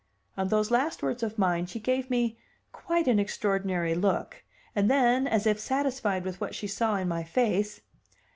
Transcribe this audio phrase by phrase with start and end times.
[0.35, 2.35] On those last words of mine she gave me
[2.71, 4.43] quite an extraordinary look,
[4.75, 7.81] and then, as if satisfied with what she saw in my face.